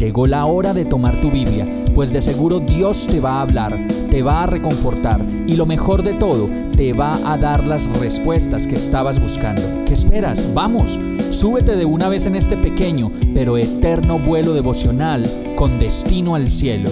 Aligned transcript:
Llegó 0.00 0.26
la 0.26 0.46
hora 0.46 0.72
de 0.72 0.86
tomar 0.86 1.20
tu 1.20 1.30
Biblia, 1.30 1.66
pues 1.94 2.10
de 2.10 2.22
seguro 2.22 2.58
Dios 2.58 3.06
te 3.06 3.20
va 3.20 3.32
a 3.32 3.42
hablar, 3.42 3.78
te 4.10 4.22
va 4.22 4.44
a 4.44 4.46
reconfortar 4.46 5.22
y 5.46 5.56
lo 5.56 5.66
mejor 5.66 6.02
de 6.02 6.14
todo, 6.14 6.48
te 6.74 6.94
va 6.94 7.18
a 7.30 7.36
dar 7.36 7.68
las 7.68 7.92
respuestas 8.00 8.66
que 8.66 8.76
estabas 8.76 9.20
buscando. 9.20 9.60
¿Qué 9.84 9.92
esperas? 9.92 10.54
Vamos, 10.54 10.98
súbete 11.28 11.76
de 11.76 11.84
una 11.84 12.08
vez 12.08 12.24
en 12.24 12.34
este 12.34 12.56
pequeño 12.56 13.12
pero 13.34 13.58
eterno 13.58 14.18
vuelo 14.18 14.54
devocional 14.54 15.30
con 15.54 15.78
destino 15.78 16.34
al 16.34 16.48
cielo. 16.48 16.88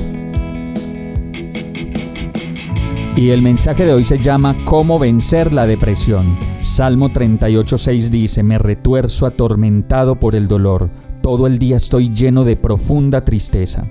Y 3.16 3.30
el 3.30 3.40
mensaje 3.40 3.86
de 3.86 3.94
hoy 3.94 4.04
se 4.04 4.18
llama 4.18 4.54
¿Cómo 4.66 4.98
vencer 4.98 5.54
la 5.54 5.66
depresión? 5.66 6.26
Salmo 6.60 7.08
38.6 7.08 8.10
dice, 8.10 8.42
me 8.42 8.58
retuerzo 8.58 9.24
atormentado 9.24 10.16
por 10.16 10.34
el 10.34 10.46
dolor 10.46 11.07
todo 11.22 11.46
el 11.46 11.58
día 11.58 11.76
estoy 11.76 12.12
lleno 12.12 12.44
de 12.44 12.56
profunda 12.56 13.24
tristeza. 13.24 13.84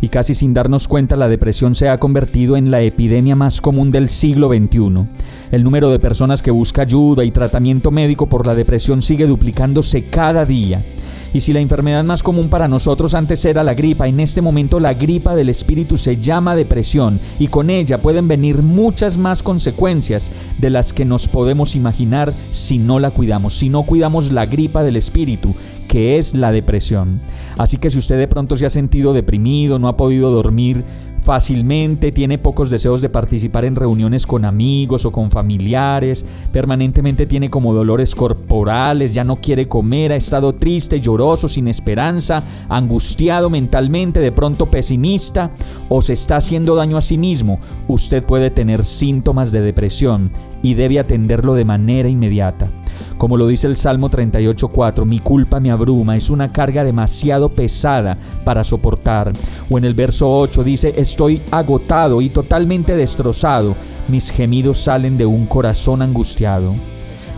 Y 0.00 0.08
casi 0.08 0.34
sin 0.34 0.54
darnos 0.54 0.86
cuenta 0.86 1.16
la 1.16 1.28
depresión 1.28 1.74
se 1.74 1.88
ha 1.88 1.98
convertido 1.98 2.56
en 2.56 2.70
la 2.70 2.82
epidemia 2.82 3.34
más 3.34 3.60
común 3.60 3.90
del 3.90 4.08
siglo 4.08 4.48
XXI. 4.48 5.06
El 5.50 5.64
número 5.64 5.90
de 5.90 5.98
personas 5.98 6.40
que 6.40 6.52
busca 6.52 6.82
ayuda 6.82 7.24
y 7.24 7.32
tratamiento 7.32 7.90
médico 7.90 8.26
por 8.26 8.46
la 8.46 8.54
depresión 8.54 9.02
sigue 9.02 9.26
duplicándose 9.26 10.04
cada 10.04 10.44
día. 10.44 10.82
Y 11.34 11.40
si 11.40 11.52
la 11.52 11.60
enfermedad 11.60 12.04
más 12.04 12.22
común 12.22 12.48
para 12.48 12.68
nosotros 12.68 13.14
antes 13.14 13.44
era 13.44 13.62
la 13.62 13.74
gripa, 13.74 14.08
en 14.08 14.18
este 14.20 14.40
momento 14.40 14.80
la 14.80 14.94
gripa 14.94 15.36
del 15.36 15.50
espíritu 15.50 15.98
se 15.98 16.16
llama 16.16 16.56
depresión 16.56 17.20
y 17.38 17.48
con 17.48 17.68
ella 17.68 17.98
pueden 17.98 18.28
venir 18.28 18.62
muchas 18.62 19.18
más 19.18 19.42
consecuencias 19.42 20.30
de 20.58 20.70
las 20.70 20.92
que 20.92 21.04
nos 21.04 21.28
podemos 21.28 21.74
imaginar 21.74 22.32
si 22.50 22.78
no 22.78 22.98
la 22.98 23.10
cuidamos, 23.10 23.52
si 23.52 23.68
no 23.68 23.82
cuidamos 23.82 24.32
la 24.32 24.46
gripa 24.46 24.82
del 24.82 24.96
espíritu 24.96 25.54
que 25.88 26.18
es 26.18 26.34
la 26.34 26.52
depresión. 26.52 27.20
Así 27.56 27.78
que 27.78 27.90
si 27.90 27.98
usted 27.98 28.18
de 28.18 28.28
pronto 28.28 28.54
se 28.54 28.66
ha 28.66 28.70
sentido 28.70 29.12
deprimido, 29.12 29.78
no 29.78 29.88
ha 29.88 29.96
podido 29.96 30.30
dormir 30.30 30.84
fácilmente, 31.28 32.10
tiene 32.10 32.38
pocos 32.38 32.70
deseos 32.70 33.02
de 33.02 33.10
participar 33.10 33.66
en 33.66 33.76
reuniones 33.76 34.26
con 34.26 34.46
amigos 34.46 35.04
o 35.04 35.12
con 35.12 35.30
familiares, 35.30 36.24
permanentemente 36.52 37.26
tiene 37.26 37.50
como 37.50 37.74
dolores 37.74 38.14
corporales, 38.14 39.12
ya 39.12 39.24
no 39.24 39.36
quiere 39.36 39.68
comer, 39.68 40.12
ha 40.12 40.16
estado 40.16 40.54
triste, 40.54 41.02
lloroso, 41.02 41.46
sin 41.46 41.68
esperanza, 41.68 42.42
angustiado 42.70 43.50
mentalmente, 43.50 44.20
de 44.20 44.32
pronto 44.32 44.70
pesimista 44.70 45.50
o 45.90 46.00
se 46.00 46.14
está 46.14 46.36
haciendo 46.36 46.74
daño 46.74 46.96
a 46.96 47.02
sí 47.02 47.18
mismo, 47.18 47.60
usted 47.88 48.22
puede 48.22 48.50
tener 48.50 48.86
síntomas 48.86 49.52
de 49.52 49.60
depresión 49.60 50.30
y 50.62 50.74
debe 50.74 50.98
atenderlo 50.98 51.52
de 51.52 51.66
manera 51.66 52.08
inmediata. 52.08 52.68
Como 53.18 53.36
lo 53.36 53.48
dice 53.48 53.66
el 53.66 53.76
Salmo 53.76 54.08
38.4, 54.10 55.04
mi 55.04 55.18
culpa 55.18 55.58
me 55.58 55.72
abruma, 55.72 56.16
es 56.16 56.30
una 56.30 56.52
carga 56.52 56.84
demasiado 56.84 57.48
pesada 57.48 58.16
para 58.44 58.62
soportar. 58.62 59.32
O 59.68 59.76
en 59.76 59.84
el 59.84 59.94
verso 59.94 60.30
8 60.30 60.62
dice, 60.62 60.94
estoy 60.96 61.42
agotado 61.50 62.22
y 62.22 62.28
totalmente 62.30 62.94
destrozado, 62.94 63.74
mis 64.06 64.30
gemidos 64.30 64.78
salen 64.78 65.18
de 65.18 65.26
un 65.26 65.46
corazón 65.46 66.00
angustiado. 66.00 66.72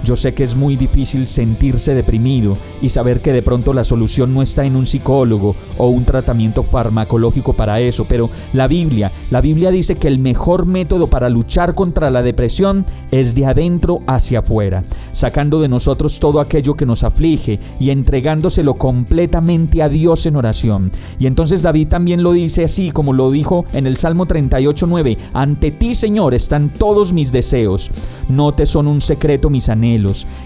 Yo 0.02 0.16
sé 0.16 0.32
que 0.32 0.44
es 0.44 0.56
muy 0.56 0.76
difícil 0.76 1.28
sentirse 1.28 1.94
deprimido 1.94 2.56
y 2.80 2.88
saber 2.88 3.20
que 3.20 3.32
de 3.32 3.42
pronto 3.42 3.74
la 3.74 3.84
solución 3.84 4.32
no 4.32 4.40
está 4.40 4.64
en 4.64 4.74
un 4.76 4.86
psicólogo 4.86 5.54
o 5.76 5.88
un 5.88 6.04
tratamiento 6.04 6.62
farmacológico 6.62 7.52
para 7.52 7.80
eso, 7.80 8.06
pero 8.08 8.30
la 8.54 8.66
Biblia, 8.66 9.12
la 9.30 9.42
Biblia 9.42 9.70
dice 9.70 9.96
que 9.96 10.08
el 10.08 10.18
mejor 10.18 10.64
método 10.64 11.06
para 11.06 11.28
luchar 11.28 11.74
contra 11.74 12.10
la 12.10 12.22
depresión 12.22 12.86
es 13.10 13.34
de 13.34 13.44
adentro 13.44 14.00
hacia 14.06 14.38
afuera, 14.38 14.84
sacando 15.12 15.60
de 15.60 15.68
nosotros 15.68 16.18
todo 16.18 16.40
aquello 16.40 16.74
que 16.74 16.86
nos 16.86 17.04
aflige 17.04 17.60
y 17.78 17.90
entregándoselo 17.90 18.74
completamente 18.74 19.82
a 19.82 19.90
Dios 19.90 20.24
en 20.24 20.36
oración. 20.36 20.90
Y 21.18 21.26
entonces 21.26 21.60
David 21.60 21.88
también 21.88 22.22
lo 22.22 22.32
dice 22.32 22.64
así 22.64 22.90
como 22.90 23.12
lo 23.12 23.30
dijo 23.30 23.66
en 23.74 23.86
el 23.86 23.98
Salmo 23.98 24.26
38:9, 24.26 25.18
ante 25.34 25.70
ti, 25.70 25.94
Señor, 25.94 26.32
están 26.32 26.70
todos 26.70 27.12
mis 27.12 27.32
deseos. 27.32 27.90
No 28.28 28.52
te 28.52 28.64
son 28.64 28.86
un 28.86 29.00
secreto 29.02 29.50
mis 29.50 29.68
anhelos 29.68 29.89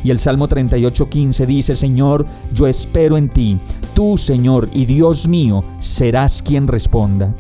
y 0.03 0.11
el 0.11 0.19
Salmo 0.19 0.49
38.15 0.49 1.47
dice, 1.47 1.75
Señor, 1.75 2.27
yo 2.53 2.67
espero 2.67 3.17
en 3.19 3.29
ti. 3.29 3.59
Tú, 3.95 4.17
Señor 4.17 4.71
y 4.73 4.87
Dios 4.87 5.29
mío, 5.29 5.63
serás 5.81 6.43
quien 6.43 6.67
responda. 6.67 7.35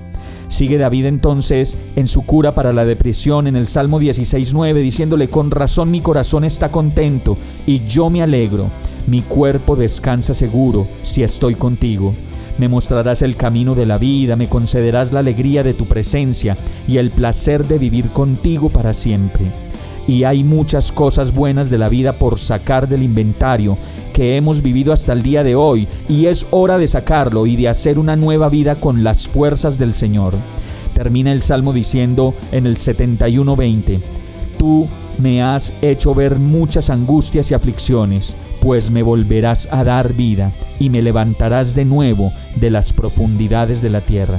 Sigue 0.48 0.76
David 0.76 1.06
entonces 1.06 1.92
en 1.96 2.06
su 2.06 2.22
cura 2.22 2.54
para 2.54 2.72
la 2.72 2.84
depresión 2.84 3.46
en 3.46 3.56
el 3.56 3.66
Salmo 3.66 4.00
16.9 4.00 4.74
diciéndole, 4.74 5.28
con 5.28 5.50
razón 5.50 5.90
mi 5.90 6.00
corazón 6.00 6.44
está 6.44 6.70
contento 6.70 7.38
y 7.66 7.86
yo 7.86 8.10
me 8.10 8.22
alegro. 8.22 8.68
Mi 9.06 9.22
cuerpo 9.22 9.74
descansa 9.74 10.34
seguro 10.34 10.86
si 11.02 11.22
estoy 11.22 11.54
contigo. 11.54 12.14
Me 12.58 12.68
mostrarás 12.68 13.22
el 13.22 13.34
camino 13.34 13.74
de 13.74 13.86
la 13.86 13.98
vida, 13.98 14.36
me 14.36 14.46
concederás 14.46 15.12
la 15.12 15.20
alegría 15.20 15.62
de 15.62 15.74
tu 15.74 15.86
presencia 15.86 16.56
y 16.86 16.98
el 16.98 17.10
placer 17.10 17.66
de 17.66 17.78
vivir 17.78 18.08
contigo 18.10 18.68
para 18.68 18.92
siempre 18.92 19.63
y 20.06 20.24
hay 20.24 20.44
muchas 20.44 20.92
cosas 20.92 21.34
buenas 21.34 21.70
de 21.70 21.78
la 21.78 21.88
vida 21.88 22.12
por 22.12 22.38
sacar 22.38 22.88
del 22.88 23.02
inventario 23.02 23.76
que 24.12 24.36
hemos 24.36 24.62
vivido 24.62 24.92
hasta 24.92 25.12
el 25.12 25.22
día 25.22 25.42
de 25.42 25.56
hoy 25.56 25.88
y 26.08 26.26
es 26.26 26.46
hora 26.50 26.78
de 26.78 26.86
sacarlo 26.86 27.46
y 27.46 27.56
de 27.56 27.68
hacer 27.68 27.98
una 27.98 28.14
nueva 28.16 28.48
vida 28.48 28.76
con 28.76 29.02
las 29.02 29.26
fuerzas 29.26 29.78
del 29.78 29.94
Señor. 29.94 30.34
Termina 30.94 31.32
el 31.32 31.42
Salmo 31.42 31.72
diciendo 31.72 32.34
en 32.52 32.66
el 32.66 32.76
71:20, 32.76 34.00
Tú 34.56 34.86
me 35.18 35.42
has 35.42 35.72
hecho 35.82 36.14
ver 36.14 36.36
muchas 36.36 36.90
angustias 36.90 37.50
y 37.50 37.54
aflicciones, 37.54 38.36
pues 38.60 38.90
me 38.90 39.02
volverás 39.02 39.68
a 39.70 39.84
dar 39.84 40.12
vida 40.12 40.52
y 40.78 40.90
me 40.90 41.02
levantarás 41.02 41.74
de 41.74 41.84
nuevo 41.84 42.32
de 42.56 42.70
las 42.70 42.92
profundidades 42.92 43.82
de 43.82 43.90
la 43.90 44.00
tierra. 44.00 44.38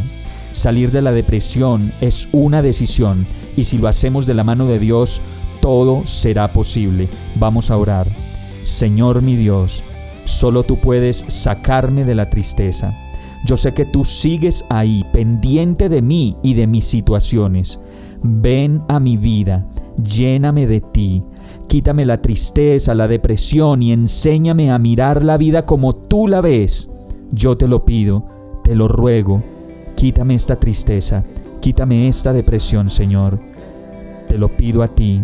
Salir 0.53 0.91
de 0.91 1.01
la 1.01 1.11
depresión 1.11 1.91
es 1.99 2.29
una 2.31 2.61
decisión 2.61 3.25
y 3.57 3.65
si 3.65 3.77
lo 3.77 3.89
hacemos 3.89 4.25
de 4.25 4.33
la 4.33 4.45
mano 4.45 4.67
de 4.67 4.79
Dios, 4.79 5.21
todo 5.65 6.05
será 6.05 6.47
posible. 6.47 7.09
Vamos 7.39 7.71
a 7.71 7.77
orar. 7.77 8.07
Señor 8.63 9.23
mi 9.23 9.35
Dios, 9.35 9.83
solo 10.23 10.61
tú 10.61 10.77
puedes 10.77 11.25
sacarme 11.27 12.05
de 12.05 12.13
la 12.13 12.29
tristeza. 12.29 12.93
Yo 13.47 13.57
sé 13.57 13.73
que 13.73 13.83
tú 13.83 14.03
sigues 14.03 14.63
ahí, 14.69 15.03
pendiente 15.11 15.89
de 15.89 16.03
mí 16.03 16.37
y 16.43 16.53
de 16.53 16.67
mis 16.67 16.85
situaciones. 16.85 17.79
Ven 18.21 18.83
a 18.87 18.99
mi 18.99 19.17
vida, 19.17 19.65
lléname 20.03 20.67
de 20.67 20.81
ti. 20.81 21.23
Quítame 21.67 22.05
la 22.05 22.21
tristeza, 22.21 22.93
la 22.93 23.07
depresión 23.07 23.81
y 23.81 23.91
enséñame 23.91 24.69
a 24.69 24.77
mirar 24.77 25.23
la 25.23 25.35
vida 25.35 25.65
como 25.65 25.93
tú 25.93 26.27
la 26.27 26.41
ves. 26.41 26.91
Yo 27.31 27.57
te 27.57 27.67
lo 27.67 27.85
pido, 27.85 28.27
te 28.63 28.75
lo 28.75 28.87
ruego. 28.87 29.41
Quítame 29.95 30.35
esta 30.35 30.59
tristeza, 30.59 31.23
quítame 31.59 32.07
esta 32.07 32.33
depresión, 32.33 32.87
Señor. 32.87 33.39
Te 34.29 34.37
lo 34.37 34.55
pido 34.55 34.83
a 34.83 34.87
ti 34.87 35.23